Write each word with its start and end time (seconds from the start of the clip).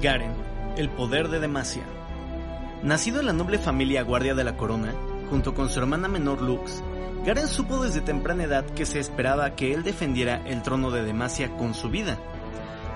Garen, 0.00 0.32
el 0.76 0.90
poder 0.90 1.28
de 1.28 1.40
Demacia. 1.40 1.84
Nacido 2.82 3.20
en 3.20 3.26
la 3.26 3.32
noble 3.32 3.58
familia 3.58 4.02
Guardia 4.02 4.34
de 4.34 4.44
la 4.44 4.56
Corona, 4.56 4.92
junto 5.30 5.54
con 5.54 5.68
su 5.70 5.78
hermana 5.78 6.08
menor 6.08 6.42
Lux, 6.42 6.82
Garen 7.24 7.48
supo 7.48 7.82
desde 7.82 8.02
temprana 8.02 8.44
edad 8.44 8.66
que 8.66 8.84
se 8.84 9.00
esperaba 9.00 9.56
que 9.56 9.72
él 9.72 9.82
defendiera 9.82 10.42
el 10.46 10.60
trono 10.62 10.90
de 10.90 11.04
Demacia 11.04 11.56
con 11.56 11.72
su 11.72 11.88
vida. 11.88 12.18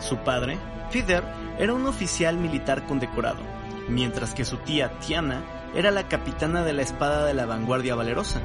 Su 0.00 0.18
padre, 0.18 0.58
Fider, 0.90 1.24
era 1.58 1.72
un 1.72 1.86
oficial 1.86 2.36
militar 2.36 2.86
condecorado, 2.86 3.40
mientras 3.88 4.34
que 4.34 4.44
su 4.44 4.58
tía 4.58 4.98
Tiana 4.98 5.42
era 5.74 5.90
la 5.90 6.08
capitana 6.08 6.62
de 6.64 6.74
la 6.74 6.82
Espada 6.82 7.24
de 7.24 7.34
la 7.34 7.46
Vanguardia 7.46 7.94
Valerosa, 7.94 8.40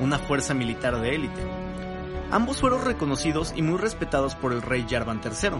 una 0.00 0.18
fuerza 0.18 0.54
militar 0.54 1.00
de 1.00 1.14
élite. 1.14 1.59
Ambos 2.30 2.60
fueron 2.60 2.84
reconocidos 2.84 3.52
y 3.56 3.62
muy 3.62 3.78
respetados 3.78 4.34
por 4.36 4.52
el 4.52 4.62
rey 4.62 4.86
Jarvan 4.88 5.20
III. 5.24 5.50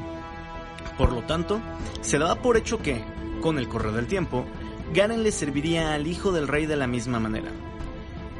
Por 0.97 1.13
lo 1.13 1.23
tanto, 1.23 1.61
se 2.01 2.19
daba 2.19 2.37
por 2.37 2.57
hecho 2.57 2.79
que, 2.79 3.05
con 3.41 3.59
el 3.59 3.69
correr 3.69 3.93
del 3.93 4.07
tiempo, 4.07 4.45
Garen 4.95 5.23
le 5.23 5.33
serviría 5.33 5.95
al 5.95 6.07
hijo 6.07 6.31
del 6.31 6.47
rey 6.49 6.67
de 6.67 6.77
la 6.77 6.87
misma 6.87 7.19
manera. 7.19 7.51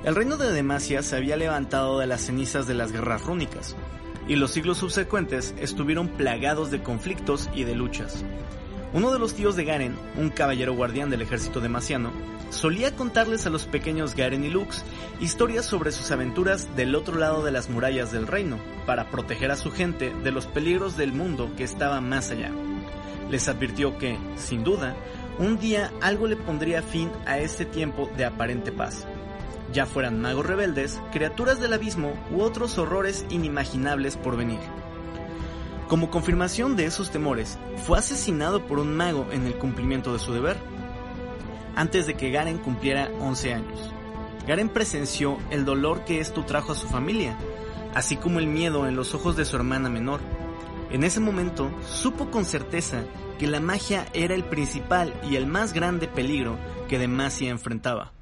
El 0.05 0.15
reino 0.15 0.37
de 0.37 0.53
Demacia 0.53 1.03
se 1.03 1.17
había 1.17 1.37
levantado 1.37 1.99
de 1.99 2.07
las 2.07 2.23
cenizas 2.23 2.67
de 2.67 2.75
las 2.75 2.93
guerras 2.93 3.25
rúnicas, 3.25 3.77
y 4.29 4.37
los 4.37 4.53
siglos 4.53 4.79
subsecuentes 4.79 5.55
estuvieron 5.59 6.09
plagados 6.09 6.71
de 6.71 6.83
conflictos 6.83 7.51
y 7.55 7.65
de 7.65 7.75
luchas. 7.75 8.25
Uno 8.93 9.13
de 9.13 9.21
los 9.21 9.35
tíos 9.35 9.55
de 9.55 9.65
Garen, 9.65 9.97
un 10.17 10.31
caballero 10.31 10.75
guardián 10.75 11.11
del 11.11 11.23
ejército 11.23 11.61
demaciano, 11.61 12.11
solía 12.51 12.97
contarles 12.97 13.47
a 13.47 13.51
los 13.51 13.67
pequeños 13.67 14.17
Garen 14.17 14.45
y 14.45 14.51
Lux 14.51 14.85
historias 15.21 15.65
sobre 15.65 15.93
sus 15.93 16.11
aventuras 16.11 16.75
del 16.75 16.97
otro 16.97 17.17
lado 17.17 17.45
de 17.45 17.53
las 17.53 17.71
murallas 17.71 18.11
del 18.11 18.27
reino, 18.27 18.59
para 18.87 19.09
proteger 19.09 19.53
a 19.53 19.57
su 19.57 19.71
gente 19.71 20.13
de 20.25 20.33
los 20.33 20.47
peligros 20.47 20.97
del 20.97 21.13
mundo 21.13 21.53
que 21.57 21.63
estaba 21.63 22.01
más 22.01 22.33
allá. 22.33 22.51
Les 23.31 23.49
advirtió 23.49 23.97
que, 23.97 24.19
sin 24.35 24.65
duda, 24.65 24.97
un 25.39 25.61
día 25.61 25.93
algo 26.01 26.27
le 26.27 26.35
pondría 26.35 26.83
fin 26.83 27.13
a 27.27 27.39
ese 27.39 27.65
tiempo 27.65 28.11
de 28.17 28.25
aparente 28.25 28.73
paz, 28.73 29.07
ya 29.73 29.87
fueran 29.87 30.21
magos 30.21 30.47
rebeldes, 30.47 31.01
criaturas 31.13 31.61
del 31.61 31.75
abismo 31.75 32.15
u 32.33 32.41
otros 32.41 32.77
horrores 32.77 33.25
inimaginables 33.31 34.17
por 34.17 34.37
venir. 34.37 34.59
Como 35.91 36.09
confirmación 36.09 36.77
de 36.77 36.87
esos 36.87 37.11
temores, 37.11 37.59
fue 37.85 37.99
asesinado 37.99 38.65
por 38.65 38.79
un 38.79 38.97
mago 38.97 39.27
en 39.33 39.45
el 39.45 39.59
cumplimiento 39.59 40.13
de 40.13 40.21
su 40.21 40.33
deber, 40.33 40.57
antes 41.75 42.07
de 42.07 42.15
que 42.15 42.31
Garen 42.31 42.59
cumpliera 42.59 43.11
11 43.19 43.55
años. 43.55 43.93
Garen 44.47 44.69
presenció 44.69 45.37
el 45.51 45.65
dolor 45.65 46.05
que 46.05 46.21
esto 46.21 46.45
trajo 46.45 46.71
a 46.71 46.77
su 46.77 46.87
familia, 46.87 47.37
así 47.93 48.17
como 48.17 48.39
el 48.39 48.47
miedo 48.47 48.87
en 48.87 48.95
los 48.95 49.17
ojos 49.17 49.37
de 49.37 49.45
su 49.45 49.57
hermana 49.57 49.89
menor. 49.89 50.21
En 50.93 51.03
ese 51.03 51.19
momento, 51.19 51.73
supo 51.85 52.31
con 52.31 52.45
certeza 52.45 53.03
que 53.41 53.49
la 53.49 53.59
magia 53.59 54.07
era 54.13 54.37
el 54.37 54.45
principal 54.45 55.13
y 55.29 55.35
el 55.35 55.49
más 55.49 55.73
grande 55.73 56.07
peligro 56.07 56.57
que 56.89 57.01
Demacia 57.01 57.51
enfrentaba 57.51 58.13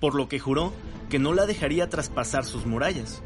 por 0.00 0.14
lo 0.14 0.28
que 0.28 0.38
juró 0.38 0.72
que 1.10 1.18
no 1.18 1.32
la 1.32 1.46
dejaría 1.46 1.88
traspasar 1.88 2.44
sus 2.44 2.66
murallas. 2.66 3.22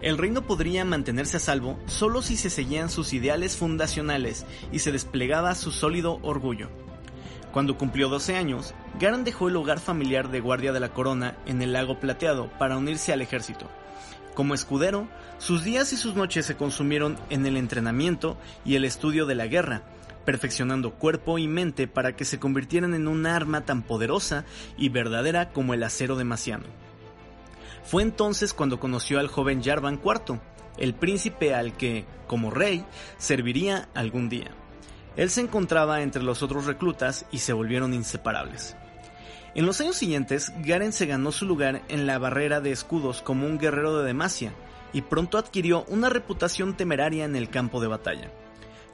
El 0.00 0.16
reino 0.16 0.42
podría 0.42 0.84
mantenerse 0.84 1.38
a 1.38 1.40
salvo 1.40 1.78
solo 1.86 2.22
si 2.22 2.36
se 2.36 2.50
seguían 2.50 2.88
sus 2.88 3.12
ideales 3.12 3.56
fundacionales 3.56 4.46
y 4.70 4.78
se 4.78 4.92
desplegaba 4.92 5.54
su 5.56 5.72
sólido 5.72 6.20
orgullo. 6.22 6.68
Cuando 7.52 7.76
cumplió 7.76 8.08
12 8.08 8.36
años, 8.36 8.74
Garan 9.00 9.24
dejó 9.24 9.48
el 9.48 9.56
hogar 9.56 9.80
familiar 9.80 10.30
de 10.30 10.40
guardia 10.40 10.72
de 10.72 10.80
la 10.80 10.90
corona 10.90 11.36
en 11.46 11.62
el 11.62 11.72
lago 11.72 11.98
plateado 11.98 12.48
para 12.58 12.76
unirse 12.76 13.12
al 13.12 13.22
ejército. 13.22 13.68
Como 14.34 14.54
escudero, 14.54 15.08
sus 15.38 15.64
días 15.64 15.92
y 15.92 15.96
sus 15.96 16.14
noches 16.14 16.46
se 16.46 16.56
consumieron 16.56 17.18
en 17.28 17.44
el 17.44 17.56
entrenamiento 17.56 18.36
y 18.64 18.76
el 18.76 18.84
estudio 18.84 19.26
de 19.26 19.34
la 19.34 19.48
guerra, 19.48 19.82
perfeccionando 20.24 20.94
cuerpo 20.94 21.38
y 21.38 21.48
mente 21.48 21.88
para 21.88 22.14
que 22.14 22.24
se 22.24 22.38
convirtieran 22.38 22.94
en 22.94 23.08
un 23.08 23.26
arma 23.26 23.62
tan 23.62 23.82
poderosa 23.82 24.44
y 24.76 24.90
verdadera 24.90 25.50
como 25.50 25.74
el 25.74 25.82
acero 25.82 26.14
de 26.14 26.24
Maciano. 26.24 26.87
Fue 27.84 28.02
entonces 28.02 28.52
cuando 28.52 28.80
conoció 28.80 29.18
al 29.18 29.28
joven 29.28 29.62
Jarvan 29.62 30.00
IV, 30.04 30.40
el 30.78 30.94
príncipe 30.94 31.54
al 31.54 31.76
que, 31.76 32.04
como 32.26 32.50
rey, 32.50 32.84
serviría 33.18 33.88
algún 33.94 34.28
día. 34.28 34.50
Él 35.16 35.30
se 35.30 35.40
encontraba 35.40 36.02
entre 36.02 36.22
los 36.22 36.42
otros 36.42 36.66
reclutas 36.66 37.26
y 37.32 37.38
se 37.38 37.52
volvieron 37.52 37.94
inseparables. 37.94 38.76
En 39.54 39.66
los 39.66 39.80
años 39.80 39.96
siguientes, 39.96 40.52
Garen 40.58 40.92
se 40.92 41.06
ganó 41.06 41.32
su 41.32 41.44
lugar 41.44 41.82
en 41.88 42.06
la 42.06 42.18
barrera 42.18 42.60
de 42.60 42.70
escudos 42.70 43.22
como 43.22 43.46
un 43.46 43.58
guerrero 43.58 43.98
de 43.98 44.04
Demacia, 44.04 44.52
y 44.92 45.02
pronto 45.02 45.38
adquirió 45.38 45.84
una 45.88 46.08
reputación 46.08 46.76
temeraria 46.76 47.24
en 47.24 47.36
el 47.36 47.50
campo 47.50 47.80
de 47.80 47.88
batalla. 47.88 48.30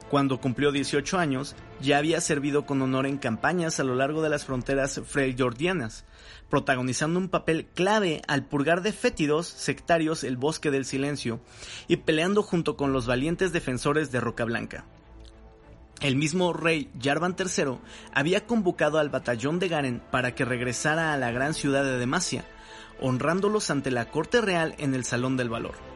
Cuando 0.09 0.39
cumplió 0.39 0.71
18 0.71 1.17
años, 1.17 1.55
ya 1.81 1.97
había 1.97 2.21
servido 2.21 2.65
con 2.65 2.81
honor 2.81 3.07
en 3.07 3.17
campañas 3.17 3.79
a 3.79 3.83
lo 3.83 3.95
largo 3.95 4.21
de 4.21 4.29
las 4.29 4.45
fronteras 4.45 5.01
freljordianas, 5.03 6.05
protagonizando 6.49 7.19
un 7.19 7.29
papel 7.29 7.65
clave 7.73 8.21
al 8.27 8.45
purgar 8.45 8.81
de 8.81 8.93
fétidos 8.93 9.47
sectarios 9.47 10.23
el 10.23 10.37
bosque 10.37 10.69
del 10.69 10.85
silencio 10.85 11.39
y 11.87 11.97
peleando 11.97 12.43
junto 12.43 12.77
con 12.77 12.93
los 12.93 13.07
valientes 13.07 13.51
defensores 13.51 14.11
de 14.11 14.19
Roca 14.19 14.45
Blanca. 14.45 14.85
El 16.01 16.17
mismo 16.17 16.53
rey 16.53 16.91
Jarvan 17.01 17.35
III 17.39 17.79
había 18.13 18.45
convocado 18.45 18.99
al 18.99 19.09
batallón 19.09 19.59
de 19.59 19.69
Garen 19.69 20.01
para 20.11 20.35
que 20.35 20.45
regresara 20.45 21.13
a 21.13 21.17
la 21.17 21.31
gran 21.31 21.53
ciudad 21.53 21.83
de 21.83 21.97
Demacia, 21.97 22.45
honrándolos 23.01 23.71
ante 23.71 23.91
la 23.91 24.11
corte 24.11 24.41
real 24.41 24.75
en 24.77 24.93
el 24.93 25.03
Salón 25.03 25.35
del 25.35 25.49
Valor. 25.49 25.94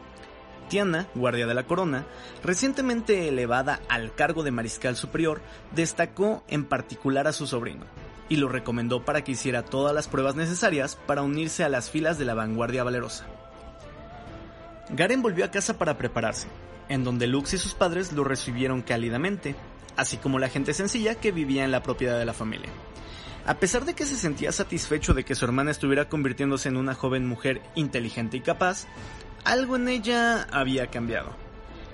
Guardia 1.14 1.48
de 1.48 1.54
la 1.54 1.64
corona, 1.64 2.06
recientemente 2.44 3.26
elevada 3.26 3.80
al 3.88 4.14
cargo 4.14 4.44
de 4.44 4.52
mariscal 4.52 4.94
superior, 4.94 5.40
destacó 5.72 6.44
en 6.46 6.64
particular 6.64 7.26
a 7.26 7.32
su 7.32 7.48
sobrino 7.48 7.86
y 8.28 8.36
lo 8.36 8.48
recomendó 8.48 9.04
para 9.04 9.24
que 9.24 9.32
hiciera 9.32 9.64
todas 9.64 9.92
las 9.92 10.06
pruebas 10.06 10.36
necesarias 10.36 10.96
para 11.06 11.22
unirse 11.22 11.64
a 11.64 11.68
las 11.68 11.90
filas 11.90 12.18
de 12.18 12.24
la 12.24 12.34
vanguardia 12.34 12.84
valerosa. 12.84 13.26
Garen 14.90 15.22
volvió 15.22 15.44
a 15.44 15.50
casa 15.50 15.76
para 15.76 15.98
prepararse, 15.98 16.46
en 16.88 17.02
donde 17.02 17.26
Lux 17.26 17.54
y 17.54 17.58
sus 17.58 17.74
padres 17.74 18.12
lo 18.12 18.22
recibieron 18.22 18.82
cálidamente, 18.82 19.56
así 19.96 20.18
como 20.18 20.38
la 20.38 20.48
gente 20.48 20.72
sencilla 20.72 21.16
que 21.16 21.32
vivía 21.32 21.64
en 21.64 21.72
la 21.72 21.82
propiedad 21.82 22.18
de 22.18 22.24
la 22.24 22.32
familia. 22.32 22.70
A 23.44 23.54
pesar 23.54 23.84
de 23.84 23.94
que 23.94 24.06
se 24.06 24.16
sentía 24.16 24.52
satisfecho 24.52 25.14
de 25.14 25.24
que 25.24 25.34
su 25.34 25.44
hermana 25.44 25.72
estuviera 25.72 26.08
convirtiéndose 26.08 26.68
en 26.68 26.76
una 26.76 26.94
joven 26.94 27.26
mujer 27.26 27.60
inteligente 27.74 28.36
y 28.36 28.40
capaz, 28.40 28.86
algo 29.44 29.76
en 29.76 29.88
ella 29.88 30.46
había 30.52 30.88
cambiado. 30.88 31.30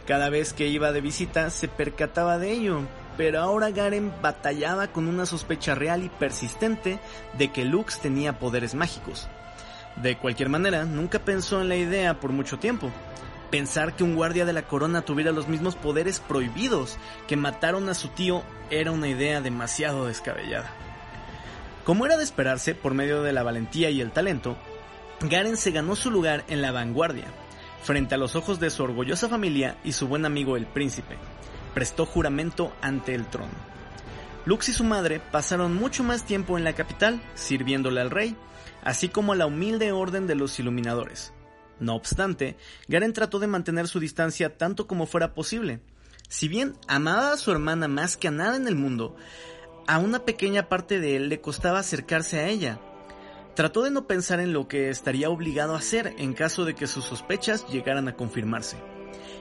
Cada 0.06 0.30
vez 0.30 0.52
que 0.52 0.68
iba 0.68 0.92
de 0.92 1.00
visita 1.00 1.50
se 1.50 1.68
percataba 1.68 2.38
de 2.38 2.52
ello, 2.52 2.82
pero 3.16 3.40
ahora 3.40 3.70
Garen 3.70 4.12
batallaba 4.22 4.88
con 4.88 5.08
una 5.08 5.26
sospecha 5.26 5.74
real 5.74 6.04
y 6.04 6.08
persistente 6.08 7.00
de 7.36 7.50
que 7.50 7.64
Lux 7.64 7.98
tenía 8.00 8.38
poderes 8.38 8.74
mágicos. 8.74 9.28
De 9.96 10.16
cualquier 10.18 10.48
manera, 10.48 10.84
nunca 10.84 11.18
pensó 11.18 11.60
en 11.60 11.68
la 11.68 11.76
idea 11.76 12.20
por 12.20 12.30
mucho 12.30 12.58
tiempo. 12.58 12.90
Pensar 13.50 13.96
que 13.96 14.04
un 14.04 14.14
guardia 14.14 14.44
de 14.44 14.52
la 14.52 14.66
corona 14.66 15.02
tuviera 15.02 15.32
los 15.32 15.48
mismos 15.48 15.74
poderes 15.74 16.20
prohibidos 16.20 16.98
que 17.26 17.36
mataron 17.36 17.88
a 17.88 17.94
su 17.94 18.08
tío 18.08 18.42
era 18.70 18.90
una 18.90 19.08
idea 19.08 19.40
demasiado 19.40 20.06
descabellada. 20.06 20.70
Como 21.84 22.04
era 22.04 22.16
de 22.16 22.24
esperarse, 22.24 22.74
por 22.74 22.94
medio 22.94 23.22
de 23.22 23.32
la 23.32 23.44
valentía 23.44 23.90
y 23.90 24.00
el 24.00 24.10
talento, 24.10 24.56
Garen 25.20 25.56
se 25.56 25.70
ganó 25.70 25.96
su 25.96 26.10
lugar 26.10 26.44
en 26.48 26.60
la 26.60 26.72
vanguardia, 26.72 27.26
frente 27.82 28.14
a 28.14 28.18
los 28.18 28.36
ojos 28.36 28.60
de 28.60 28.68
su 28.70 28.82
orgullosa 28.82 29.28
familia 29.28 29.78
y 29.82 29.92
su 29.92 30.08
buen 30.08 30.26
amigo 30.26 30.56
el 30.56 30.66
príncipe. 30.66 31.16
Prestó 31.74 32.04
juramento 32.04 32.74
ante 32.82 33.14
el 33.14 33.26
trono. 33.26 33.52
Lux 34.44 34.68
y 34.68 34.72
su 34.72 34.84
madre 34.84 35.20
pasaron 35.20 35.74
mucho 35.74 36.04
más 36.04 36.24
tiempo 36.24 36.58
en 36.58 36.64
la 36.64 36.74
capital, 36.74 37.20
sirviéndole 37.34 38.00
al 38.00 38.10
rey, 38.10 38.36
así 38.84 39.08
como 39.08 39.32
a 39.32 39.36
la 39.36 39.46
humilde 39.46 39.90
orden 39.90 40.26
de 40.26 40.34
los 40.34 40.58
iluminadores. 40.60 41.32
No 41.80 41.94
obstante, 41.94 42.56
Garen 42.86 43.12
trató 43.12 43.38
de 43.38 43.46
mantener 43.46 43.88
su 43.88 44.00
distancia 44.00 44.56
tanto 44.56 44.86
como 44.86 45.06
fuera 45.06 45.34
posible. 45.34 45.80
Si 46.28 46.48
bien 46.48 46.74
amaba 46.88 47.32
a 47.32 47.36
su 47.36 47.50
hermana 47.50 47.88
más 47.88 48.16
que 48.16 48.28
a 48.28 48.30
nada 48.30 48.56
en 48.56 48.68
el 48.68 48.76
mundo, 48.76 49.16
a 49.86 49.98
una 49.98 50.20
pequeña 50.20 50.68
parte 50.68 51.00
de 51.00 51.16
él 51.16 51.28
le 51.28 51.40
costaba 51.40 51.78
acercarse 51.78 52.38
a 52.38 52.48
ella, 52.48 52.80
Trató 53.56 53.84
de 53.84 53.90
no 53.90 54.06
pensar 54.06 54.38
en 54.38 54.52
lo 54.52 54.68
que 54.68 54.90
estaría 54.90 55.30
obligado 55.30 55.74
a 55.74 55.78
hacer 55.78 56.14
en 56.18 56.34
caso 56.34 56.66
de 56.66 56.74
que 56.74 56.86
sus 56.86 57.06
sospechas 57.06 57.66
llegaran 57.68 58.06
a 58.06 58.14
confirmarse. 58.14 58.76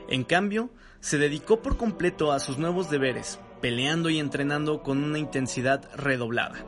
En 0.07 0.23
cambio, 0.23 0.69
se 1.01 1.17
dedicó 1.17 1.61
por 1.61 1.75
completo 1.75 2.31
a 2.31 2.39
sus 2.39 2.57
nuevos 2.57 2.89
deberes, 2.89 3.41
peleando 3.59 4.09
y 4.09 4.19
entrenando 4.19 4.83
con 4.83 5.03
una 5.03 5.19
intensidad 5.19 5.89
redoblada. 5.97 6.65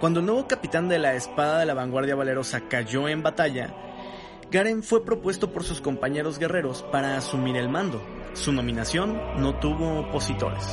Cuando 0.00 0.20
el 0.20 0.26
nuevo 0.26 0.48
capitán 0.48 0.88
de 0.88 0.98
la 0.98 1.16
espada 1.16 1.58
de 1.58 1.66
la 1.66 1.74
vanguardia 1.74 2.14
valerosa 2.14 2.62
cayó 2.66 3.08
en 3.08 3.22
batalla, 3.22 3.74
Garen 4.50 4.82
fue 4.82 5.04
propuesto 5.04 5.52
por 5.52 5.64
sus 5.64 5.82
compañeros 5.82 6.38
guerreros 6.38 6.82
para 6.90 7.18
asumir 7.18 7.56
el 7.56 7.68
mando. 7.68 8.00
Su 8.32 8.52
nominación 8.52 9.20
no 9.36 9.60
tuvo 9.60 10.00
opositores. 10.00 10.64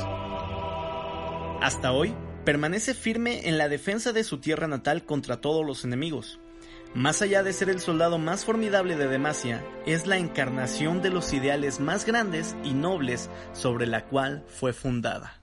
Hasta 1.60 1.92
hoy, 1.92 2.14
permanece 2.46 2.94
firme 2.94 3.48
en 3.48 3.58
la 3.58 3.68
defensa 3.68 4.12
de 4.12 4.24
su 4.24 4.38
tierra 4.38 4.68
natal 4.68 5.04
contra 5.04 5.42
todos 5.42 5.66
los 5.66 5.84
enemigos. 5.84 6.38
Más 6.94 7.20
allá 7.20 7.42
de 7.42 7.52
ser 7.52 7.68
el 7.68 7.80
soldado 7.80 8.18
más 8.18 8.46
formidable 8.46 8.96
de 8.96 9.08
Demacia, 9.08 9.62
es 9.84 10.06
la 10.06 10.16
encarnación 10.16 11.02
de 11.02 11.10
los 11.10 11.34
ideales 11.34 11.80
más 11.80 12.06
grandes 12.06 12.56
y 12.64 12.72
nobles 12.72 13.28
sobre 13.52 13.86
la 13.86 14.06
cual 14.06 14.44
fue 14.48 14.72
fundada. 14.72 15.42